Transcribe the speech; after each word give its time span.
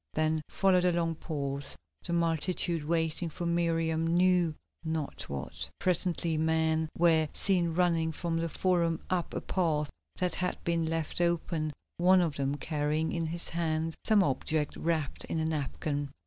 Then 0.15 0.41
followed 0.49 0.83
a 0.83 0.91
long 0.91 1.13
pause, 1.13 1.75
the 2.03 2.11
multitude 2.11 2.83
waiting 2.83 3.29
for 3.29 3.45
Miriam 3.45 4.07
knew 4.07 4.55
not 4.83 5.29
what. 5.29 5.69
Presently 5.79 6.37
men 6.39 6.89
were 6.97 7.29
seen 7.33 7.75
running 7.75 8.11
from 8.11 8.37
the 8.37 8.49
Forum 8.49 8.99
up 9.11 9.31
a 9.35 9.41
path 9.41 9.91
that 10.15 10.33
had 10.33 10.57
been 10.63 10.87
left 10.87 11.21
open, 11.21 11.71
one 11.97 12.19
of 12.19 12.35
them 12.37 12.55
carrying 12.57 13.11
in 13.11 13.27
his 13.27 13.49
hand 13.49 13.93
some 14.03 14.23
object 14.23 14.75
wrapped 14.75 15.23
in 15.25 15.37
a 15.37 15.45
napkin. 15.45 16.09